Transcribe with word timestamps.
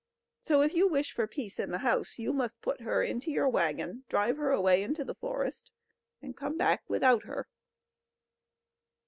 So 0.39 0.63
if 0.63 0.73
you 0.73 0.87
wish 0.87 1.11
for 1.11 1.27
peace 1.27 1.59
in 1.59 1.69
the 1.69 1.77
house, 1.85 2.17
you 2.17 2.33
must 2.33 2.59
put 2.63 2.81
her 2.81 3.03
into 3.03 3.29
your 3.29 3.47
waggon, 3.47 4.03
drive 4.09 4.37
her 4.37 4.49
away 4.49 4.81
into 4.81 5.03
the 5.05 5.13
forest, 5.13 5.69
and 6.23 6.35
come 6.35 6.57
back 6.57 6.81
without 6.89 7.21
her." 7.25 7.47